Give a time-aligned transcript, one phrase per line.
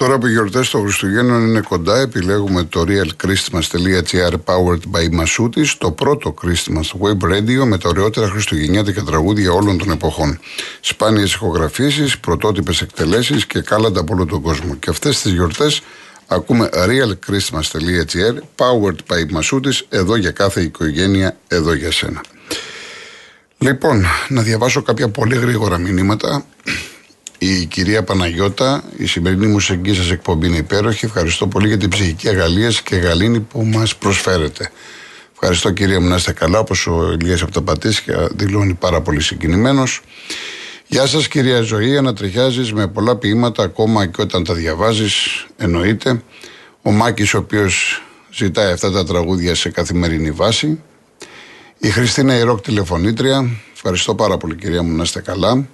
[0.00, 5.90] Τώρα που οι γιορτές των Χριστουγέννων είναι κοντά, επιλέγουμε το realchristmas.gr powered by Masutis, το
[5.90, 10.40] πρώτο Christmas web radio με τα ωραιότερα χριστουγεννιάτικα τραγούδια όλων των εποχών.
[10.80, 14.74] Σπάνιες ηχογραφήσεις, πρωτότυπες εκτελέσεις και κάλαντα από όλο τον κόσμο.
[14.74, 15.82] Και αυτές τις γιορτές
[16.26, 22.20] ακούμε realchristmas.gr powered by Masutis, εδώ για κάθε οικογένεια, εδώ για σένα.
[23.58, 26.44] Λοιπόν, να διαβάσω κάποια πολύ γρήγορα μηνύματα
[27.42, 31.04] η κυρία Παναγιώτα, η σημερινή μουσική σας εκπομπή είναι υπέροχη.
[31.04, 34.70] Ευχαριστώ πολύ για την ψυχική αγαλία και γαλήνη που μας προσφέρετε.
[35.32, 39.20] Ευχαριστώ κυρία μου να είστε καλά, όπως ο Ηλίας από τα Πατήσια δηλώνει πάρα πολύ
[39.20, 40.00] συγκινημένος.
[40.86, 46.22] Γεια σας κυρία Ζωή, ανατριχιάζεις με πολλά ποίηματα ακόμα και όταν τα διαβάζεις, εννοείται.
[46.82, 48.02] Ο Μάκης, ο οποίος
[48.32, 50.80] ζητάει αυτά τα τραγούδια σε καθημερινή βάση.
[51.78, 53.50] Η Χριστίνα Ιρόκ τηλεφωνήτρια.
[53.74, 55.66] Ευχαριστώ πάρα πολύ κυρία μου να είστε καλά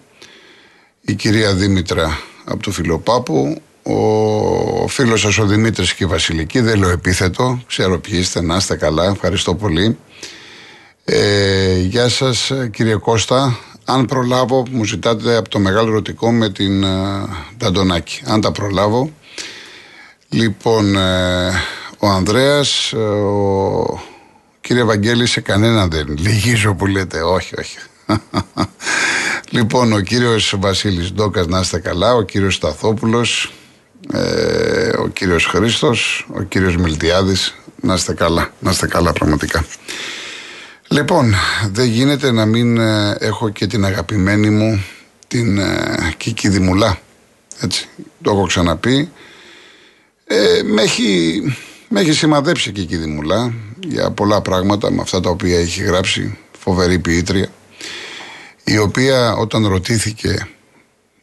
[1.06, 6.78] η κυρία Δήμητρα από το Φιλοπάπου, ο φίλος σας ο Δημήτρης και η Βασιλική, δεν
[6.78, 9.96] λέω επίθετο, ξέρω ποιοι είστε, να είστε καλά, ευχαριστώ πολύ.
[11.04, 16.84] Ε, γεια σας κύριε Κώστα, αν προλάβω, μου ζητάτε από το μεγάλο ερωτικό με την
[17.58, 19.12] uh, αν τα προλάβω.
[20.28, 21.50] Λοιπόν, ε,
[21.98, 24.00] ο Ανδρέας, ε, ο
[24.60, 27.76] κύριε Βαγγέλη σε κανέναν δεν λυγίζω που λέτε, όχι, όχι.
[29.50, 33.52] Λοιπόν, ο κύριος Βασίλης Ντόκας να είστε καλά, ο κύριος Σταθόπουλος,
[34.12, 39.64] ε, ο κύριος Χρήστος, ο κύριος Μιλτιάδης, να είστε καλά, να είστε καλά πραγματικά.
[40.88, 41.34] Λοιπόν,
[41.72, 44.84] δεν γίνεται να μην ε, έχω και την αγαπημένη μου
[45.26, 46.98] την ε, Κίκη Δημουλά.
[47.60, 47.88] Έτσι,
[48.22, 49.10] το έχω ξαναπεί.
[50.24, 51.40] Ε, με, έχει,
[51.88, 53.54] με έχει σημαδέψει η Κίκη Δημουλά
[53.88, 57.48] για πολλά πράγματα με αυτά τα οποία έχει γράψει φοβερή ποιήτρια
[58.68, 60.48] η οποία όταν ρωτήθηκε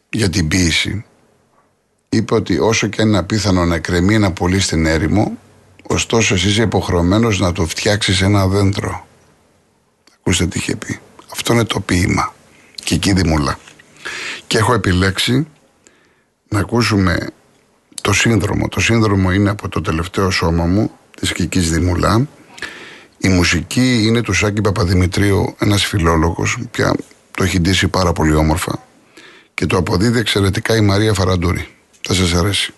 [0.09, 1.05] για την ποίηση
[2.09, 5.37] είπε ότι όσο και αν είναι απίθανο να εκκρεμεί ένα πολύ στην έρημο
[5.83, 9.07] ωστόσο εσύ είσαι υποχρεωμένος να το φτιάξεις ένα δέντρο.
[10.15, 10.99] Ακούστε τι είχε πει.
[11.31, 12.33] Αυτό είναι το ποίημα.
[12.83, 13.59] Και εκεί δημουλά
[14.47, 15.47] και έχω επιλέξει
[16.47, 17.27] να ακούσουμε
[18.01, 18.67] το σύνδρομο.
[18.67, 22.27] Το σύνδρομο είναι από το τελευταίο σώμα μου της Κικής Δημουλά
[23.17, 26.95] η μουσική είναι του Σάκη Παπαδημητρίου, ένας φιλόλογος, πια
[27.35, 28.83] το έχει ντύσει πάρα πολύ όμορφα
[29.53, 31.67] και το αποδίδει εξαιρετικά η Μαρία Φαραντούρη.
[32.01, 32.73] Θα σας αρέσει.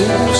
[0.00, 0.39] Jesús.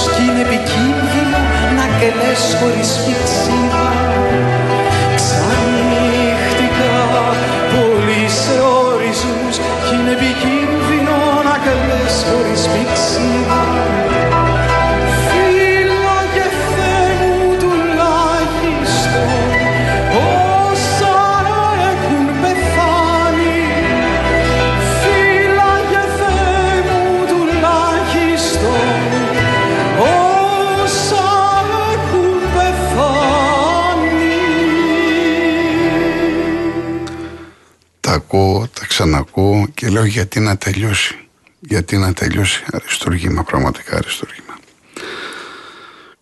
[39.90, 41.18] Και λέω γιατί να τελειώσει;
[41.60, 44.58] Γιατί να τελειώσει; Αριστούργημα, πραγματικά αριστούργημα.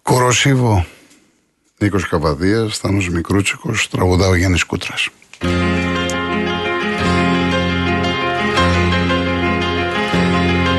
[0.03, 0.87] Κοροσίβο,
[1.79, 5.09] Νίκος Καβαδίας, Θάνος Μικρούτσικος, τραγουδά ο Γιάννης Κούτρας.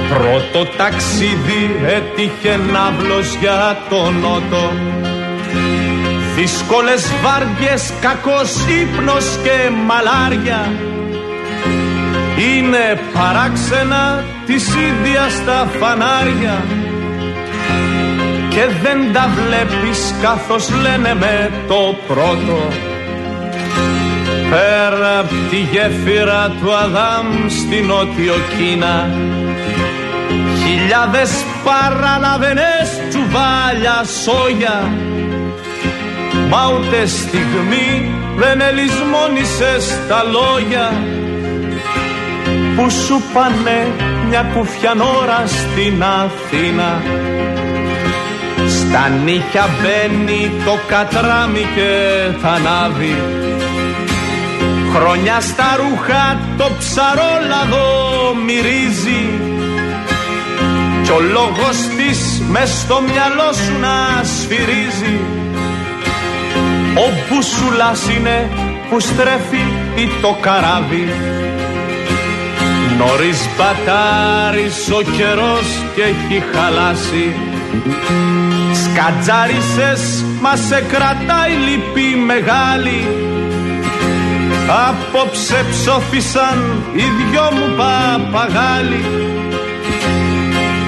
[0.09, 4.71] Πρώτο ταξίδι έτυχε ναύλος για τον νότο
[6.35, 8.51] Δύσκολες βάρδιες, κακός
[8.81, 10.88] ύπνος και μαλάρια
[12.39, 16.63] Είναι παράξενα της ίδια στα φανάρια
[18.49, 22.67] Και δεν τα βλέπεις καθώς λένε με το πρώτο.
[24.49, 29.09] Πέρα απ' τη γέφυρα του Αδάμ στη Νότιο Κίνα
[30.63, 31.31] Χιλιάδες
[31.63, 34.91] παραλαβενές τσουβάλια σόγια.
[36.49, 41.18] Μα ούτε στιγμή δεν ελισμόνησες τα λόγια
[42.79, 43.87] Που σου πάνε
[44.27, 47.01] μια κουφιανόρα στην Αθήνα.
[48.67, 51.91] Στα νύχια μπαίνει το κατράμι και
[52.41, 53.15] θα ανάβει.
[54.93, 57.87] Χρόνια στα ρούχα το ψαρόλαδο
[58.45, 59.23] μυρίζει.
[61.03, 65.19] Κι ο λόγος της μες στο μυαλό σου να σφυρίζει.
[66.95, 68.49] Ο μπουσουλάς είναι
[68.89, 71.07] που στρέφει ή το καράβι
[72.99, 77.35] Νωρίς μπατάρεις ο καιρός και έχει χαλάσει.
[78.83, 83.07] Σκατζάρισες μα σε κρατάει λυπή μεγάλη.
[84.87, 89.05] Απόψε ψόφισαν οι δυο μου παπαγάλοι.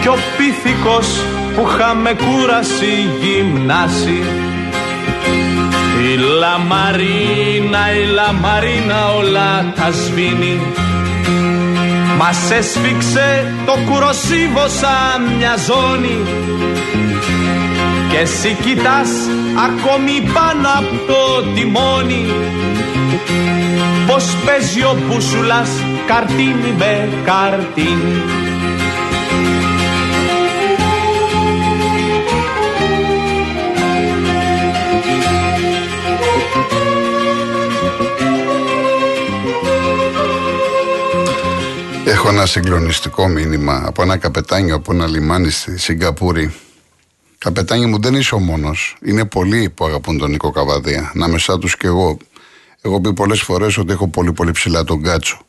[0.01, 1.07] Κι ο πίθηκος
[1.55, 4.23] που είχαμε κούραση γυμνάσει
[6.11, 10.59] Η λαμαρίνα, η λαμαρίνα όλα τα σβήνει
[12.23, 16.17] Μας έσφιξε το κουροσίβο σαν μια ζώνη.
[18.09, 19.09] Και εσύ κοιτάς
[19.67, 22.25] ακόμη πάνω από το τιμόνι.
[24.07, 25.69] Πως παίζει ο μπούσουλας
[26.07, 28.50] καρτίνι με καρτίνι
[42.41, 46.53] ένα συγκλονιστικό μήνυμα από ένα καπετάνιο από ένα λιμάνι στη Σιγκαπούρη.
[47.37, 48.97] Καπετάνιο μου δεν είσαι ο μόνος.
[49.01, 51.11] Είναι πολλοί που αγαπούν τον Νίκο Καβαδία.
[51.15, 52.17] Ανάμεσά τους και εγώ.
[52.81, 55.41] Εγώ πει πολλές φορές ότι έχω πολύ πολύ ψηλά τον κάτσο.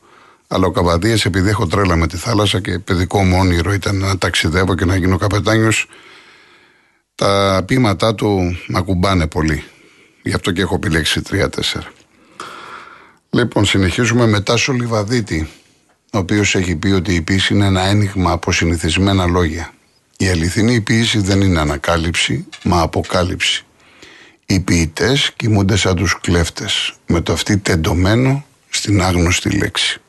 [0.49, 4.19] Αλλά ο Καβαδίας, επειδή έχω τρέλα με τη θάλασσα και παιδικό μου όνειρο ήταν να
[4.19, 5.89] ταξιδεύω και να γίνω καπετάνιος,
[7.15, 9.65] τα ποίηματά του με ακουμπάνε πολύ.
[10.23, 11.93] Γι' αυτό και έχω επιλέξει τρία-τέσσερα.
[13.31, 15.49] Λοιπόν, συνεχίζουμε μετά στο Λιβαδίτη.
[16.15, 19.73] Ο οποίος έχει πει ότι η ποίηση είναι ένα ένιγμα από συνηθισμένα λόγια.
[20.17, 23.65] Η αληθινή ποίηση δεν είναι ανακάλυψη, μα αποκάλυψη.
[24.47, 30.01] Οι ποιητές κοιμούνται σαν τους κλέφτες, με το αυτή τεντωμένο στην άγνωστη λέξη.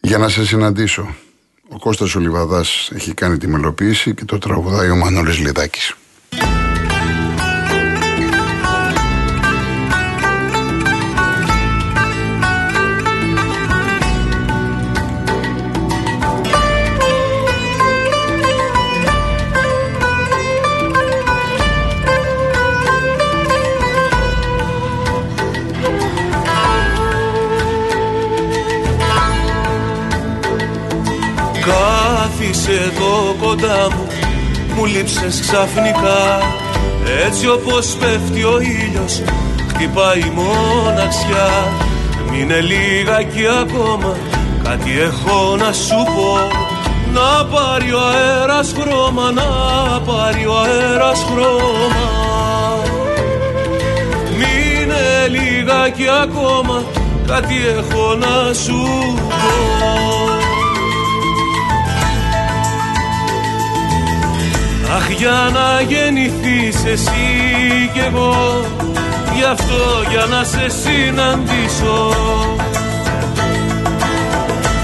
[0.00, 1.14] Για να σε συναντήσω,
[1.68, 5.96] ο Κώστας Ολιβαδάς έχει κάνει τη μελοποίηση και το τραγουδάει ο Μανώλης Λιδάκης.
[31.66, 34.06] Κάθισε εδώ κοντά μου
[34.74, 36.38] Μου λείψες ξαφνικά.
[37.26, 39.22] Έτσι όπως πέφτει ο ήλιος
[39.68, 41.48] Χτυπάει η μοναξιά.
[42.30, 43.16] Μείνε λίγα
[43.60, 44.16] ακόμα
[44.62, 46.38] Κάτι έχω να σου πω.
[47.12, 49.42] Να πάρει ο αέρας χρώμα Να
[50.00, 52.06] πάρει ο αέρας χρώμα.
[54.36, 56.84] Μείνε λίγα ακόμα
[57.26, 58.76] Κάτι έχω να σου
[59.18, 60.35] πω
[64.94, 68.64] Αχ για να γεννηθείς εσύ κι εγώ
[69.34, 72.12] Γι' αυτό για να σε συναντήσω.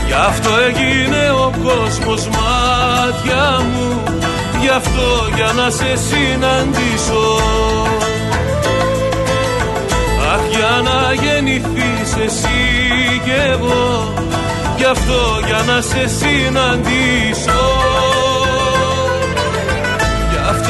[0.06, 4.02] Γι' αυτό έγινε ο κόσμος μάτια μου
[4.60, 7.38] Γι' αυτό για να σε συναντήσω.
[10.32, 12.60] Αχ για να γεννηθείς εσύ
[13.24, 14.12] κι εγώ
[14.76, 18.11] Γι' αυτό για να σε συναντήσω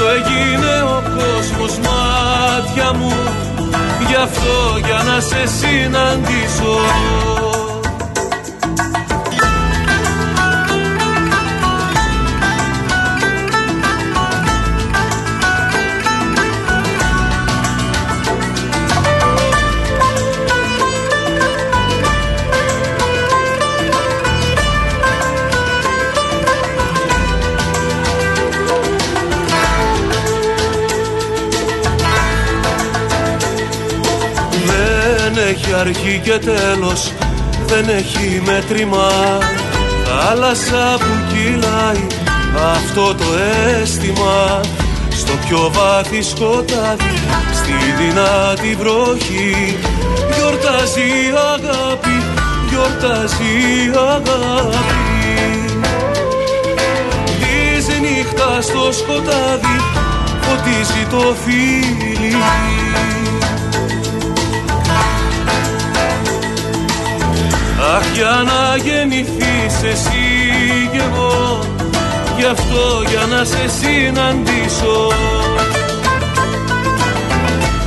[0.03, 3.13] αυτό έγινε ο κόσμος μάτια μου.
[4.09, 6.77] Γι' αυτό για να σε συναντήσω
[36.23, 37.13] και τέλος
[37.67, 39.09] δεν έχει μέτρημα.
[40.05, 42.07] Θάλασσα που κυλάει
[42.75, 43.25] αυτό το
[43.81, 44.61] αίσθημα.
[45.11, 47.15] Στο πιο βάθη σκοτάδι
[47.53, 49.79] στη δυνατή βροχή.
[50.37, 52.23] Γιορτάζει η αγάπη,
[52.69, 53.53] γιορτάζει
[53.85, 55.23] η αγάπη.
[57.41, 59.77] Της νύχτα στο σκοτάδι
[60.41, 62.37] φωτίζει το φίλι
[68.73, 70.29] να γεννηθείς εσύ
[70.93, 71.59] κι εγώ.
[72.39, 74.97] Γι' αυτό για να σε συναντήσω.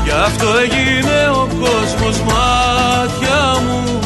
[0.03, 3.99] Γι' αυτό έγινε ο κόσμος μάτια μου.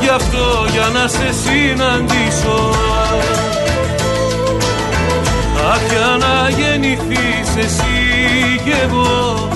[0.00, 2.58] Γι' αυτό για να σε συναντήσω.
[5.72, 7.96] Αχ για να γεννηθείς εσύ
[8.64, 9.48] κι εγώ.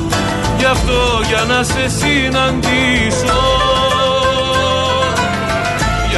[0.59, 3.68] Γι' αυτό για να σε συναντήσω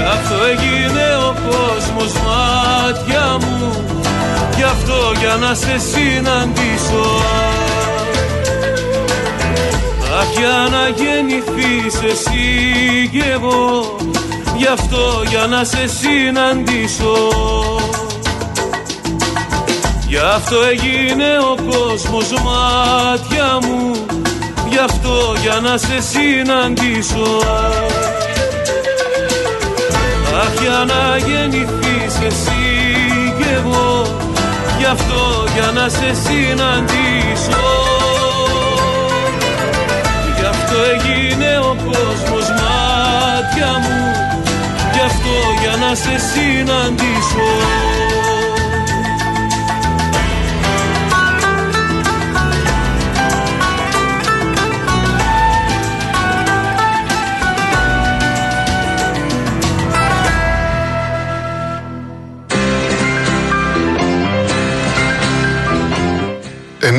[0.01, 3.85] Γι' αυτό έγινε ο κόσμος μάτια μου.
[4.57, 7.05] Γι' αυτό για να σε συναντήσω.
[10.21, 13.97] Αχ για να γεννηθείς εσύ κι εγώ
[14.57, 17.15] Γι' αυτό για να σε συναντήσω.
[20.07, 24.07] Γι' αυτό έγινε ο κόσμος μάτια μου.
[24.69, 27.41] Γι' αυτό για να σε συναντήσω
[30.41, 32.65] Αχ για να γεννηθείς εσύ
[33.39, 34.07] κι εγώ.
[34.79, 37.65] Γι' αυτό για να σε συναντήσω.
[40.39, 44.01] Γι' αυτό έγινε ο κόσμος μάτια μου.
[44.93, 48.00] Γι' αυτό για να σε συναντήσω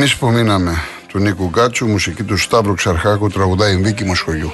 [0.02, 0.78] Εμείς που μείναμε
[1.08, 4.52] του Νίκου Γκάτσου, μουσική του Σταύρου Ξαρχάκου, τραγουδάει Βίκη Μοσχολιού.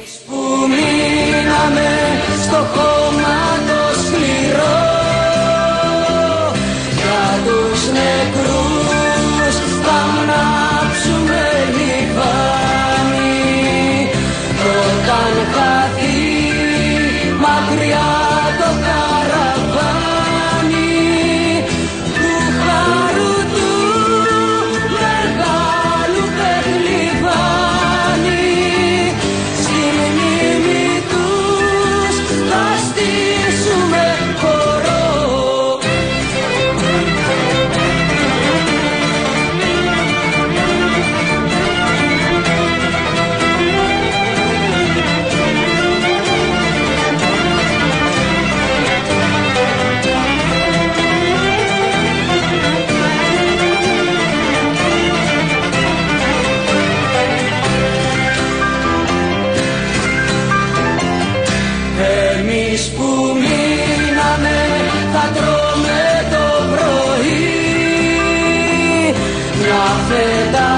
[70.05, 70.76] soledad.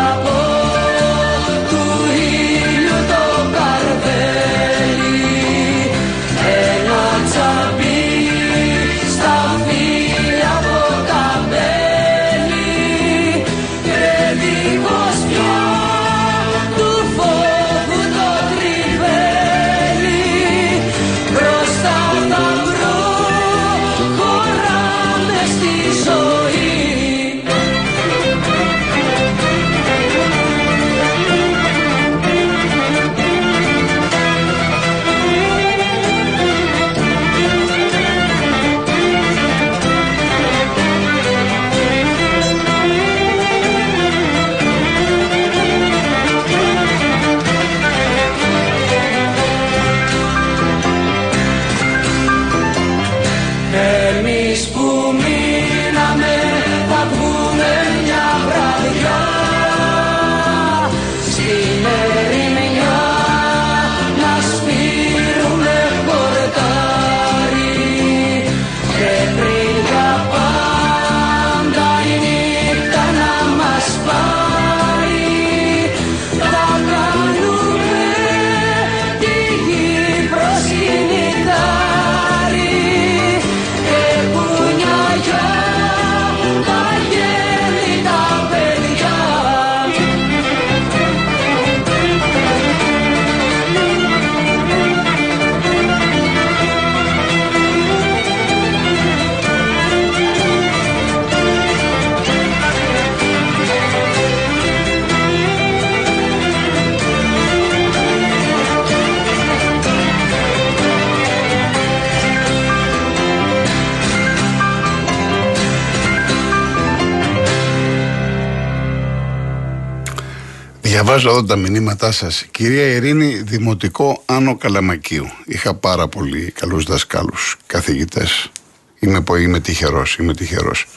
[121.10, 122.46] Διαβάζω εδώ τα μηνύματά σας.
[122.52, 125.26] Κυρία Ειρήνη, Δημοτικό Άνω Καλαμακίου.
[125.46, 128.52] Είχα πάρα πολύ καλούς δασκάλους, καθηγητές.
[129.00, 130.88] Είμαι, είμαι τυχερός, είμαι τυχερός.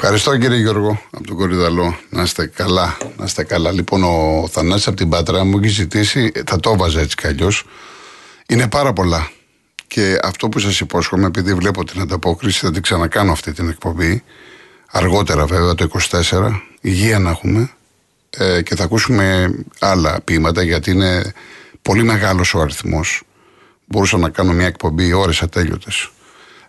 [0.00, 1.98] Ευχαριστώ κύριε Γιώργο από τον Κορυδαλό.
[2.10, 3.72] Να είστε καλά, να είστε καλά.
[3.72, 7.64] Λοιπόν, ο Θανάσης από την Πάτρα μου έχει ζητήσει, θα το έβαζα έτσι κι αλλιώς.
[8.48, 9.30] Είναι πάρα πολλά.
[9.86, 14.22] Και αυτό που σας υπόσχομαι, επειδή βλέπω την ανταπόκριση, θα την ξανακάνω αυτή την εκπομπή.
[14.90, 16.62] Αργότερα βέβαια το 24.
[16.80, 17.70] Υγεία να έχουμε
[18.38, 21.32] ε, και θα ακούσουμε άλλα ποίηματα γιατί είναι
[21.82, 23.22] πολύ μεγάλος ο αριθμός.
[23.86, 26.10] Μπορούσα να κάνω μια εκπομπή ώρες ατέλειωτες.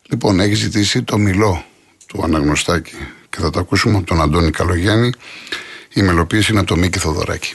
[0.10, 1.64] Λοιπόν, έχει ζητήσει το μιλό
[2.08, 2.96] του Αναγνωστάκη
[3.30, 5.12] και θα το ακούσουμε από τον Αντώνη Καλογιάννη.
[5.94, 7.54] Η μελοποίηση είναι από το Μίκη Θοδωράκη.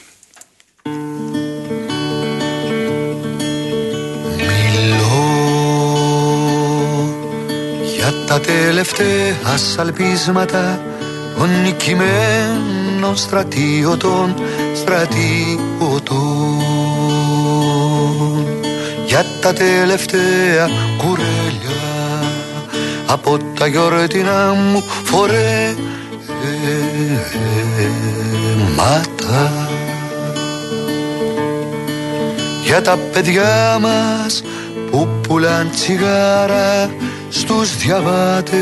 [4.37, 5.13] Μιλώ
[7.95, 10.81] για τα τελευταία σαλπίσματα
[11.37, 14.35] των νικημένων των στρατιωτών,
[14.75, 16.23] στρατιωτών
[19.05, 21.81] για τα τελευταία κουρέλια
[23.05, 25.43] από τα γιορτινά μου φορέματα
[32.63, 34.43] για τα παιδιά μας
[34.91, 36.91] που πουλάν τσιγάρα
[37.29, 38.53] στους διαβάτες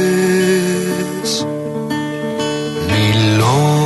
[2.87, 3.80] μιλώ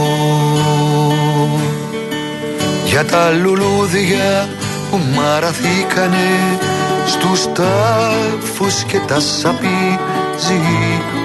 [2.96, 4.50] για τα λουλούδια
[4.92, 6.58] που μαραθήκανε
[7.06, 10.62] στους τάφους και τα σαπίζει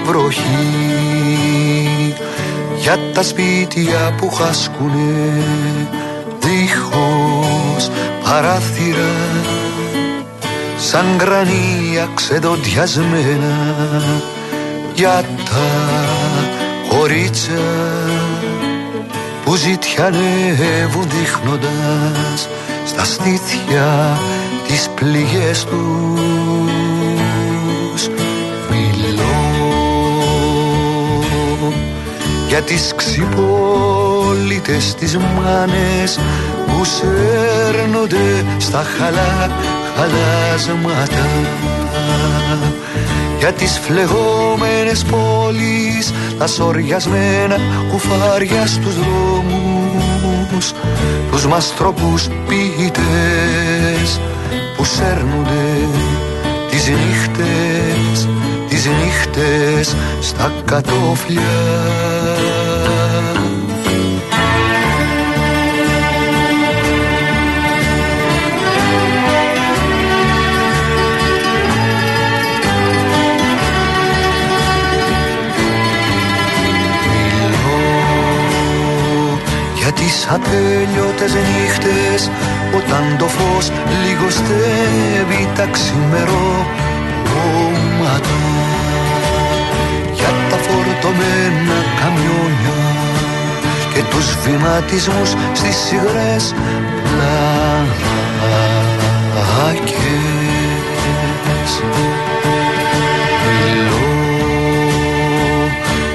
[0.05, 0.45] βροχή.
[2.79, 5.43] Για τα σπίτια που χάσκουνε
[6.39, 7.89] δίχως
[8.23, 9.15] παράθυρα
[10.77, 13.75] σαν γρανία ξεδοντιασμένα
[14.93, 15.67] για τα
[16.89, 17.61] κορίτσα
[19.51, 22.49] που ζητιανεύουν δείχνοντας
[22.85, 24.17] στα στήθια
[24.67, 28.07] τις πληγές τους.
[28.69, 29.23] Μιλώ
[32.47, 36.19] για τις ξυπόλυτες τις μάνες
[36.67, 39.49] που σέρνονται στα χαλά
[39.95, 41.27] χαλάσματα
[43.41, 47.57] για τις φλεγόμενες πόλεις τα σοριασμένα
[47.89, 50.73] κουφάρια στους δρόμους
[51.31, 54.19] τους μαστρόπους ποιητές
[54.77, 55.87] που σέρνονται
[56.69, 58.27] τις νύχτες
[58.69, 61.41] τις νύχτες στα κατόφλια
[80.35, 82.29] ατέλειωτες νύχτες
[82.77, 83.71] όταν το φως
[84.03, 86.79] λιγοστεύει τα ξημερώματα.
[90.13, 92.79] Για τα φορτωμένα καμιόνια
[93.93, 96.53] και τους βηματισμούς στις υγρές
[99.61, 100.11] πλάκες
[103.47, 104.11] Μιλώ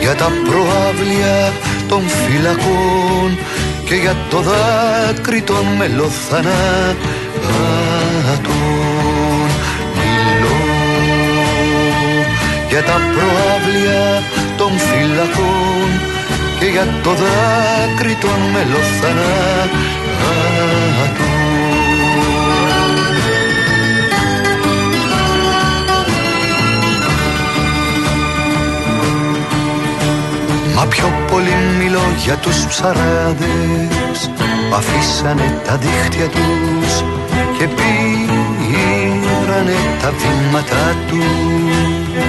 [0.01, 1.53] για τα προάβλια
[1.89, 3.39] των φυλακών
[3.87, 6.51] και για το δάκρυ των μελοθανάτων.
[9.97, 10.59] Μιλώ
[12.69, 14.23] για τα προάβλια
[14.57, 15.89] των φυλακών
[16.59, 19.85] και για το δάκρυ των μελοθανάτων.
[30.75, 31.66] Μα πιο πολύ μιλώ
[32.25, 34.19] για τους ψαράδες.
[34.69, 36.93] Που αφήσανε τα δίχτυα τους
[37.59, 42.25] και πήρανε τα βήματα τους.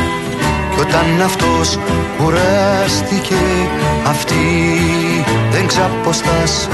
[0.74, 1.80] Κι όταν αυτός
[2.18, 3.42] κουράστηκε
[4.08, 4.46] αυτοί
[5.52, 6.72] δεν ξαποστάσαν.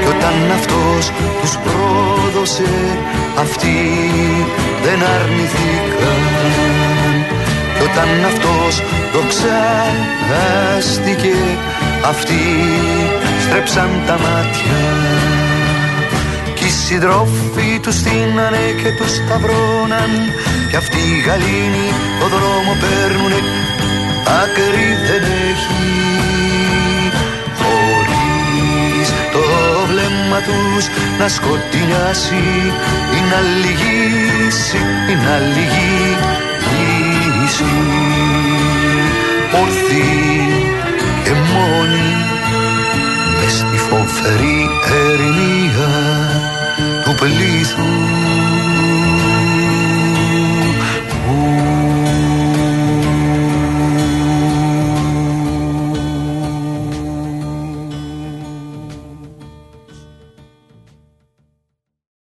[0.00, 2.70] Κι όταν αυτός τους πρόδωσε
[3.40, 3.76] αυτοί
[4.84, 6.18] δεν αρνηθήκαν.
[6.72, 6.79] Κι
[7.92, 8.74] όταν αυτός
[9.12, 9.58] δοξάστηκε
[12.04, 12.42] αυτοί
[13.44, 14.80] στρέψαν τα μάτια
[16.54, 20.10] Κι οι συντρόφοι τους στείνανε και τους σταυρώναν.
[20.70, 21.88] Κι αυτοί οι γαλήνοι
[22.20, 23.40] το δρόμο παίρνουνε
[24.42, 25.88] άκρη δεν έχει.
[27.60, 29.42] Χωρίς το
[29.88, 30.84] βλέμμα τους
[31.18, 32.44] να σκοτεινιάσει
[33.16, 35.34] ή να λυγίσει ή να
[37.60, 38.00] λυγίσει
[39.60, 40.10] Ορθοί
[41.24, 42.10] και μόνοι
[43.40, 44.68] μες στη φοβερή
[45.04, 45.90] ερημία
[47.04, 48.39] του πλήθους